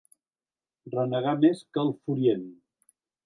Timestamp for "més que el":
1.45-1.93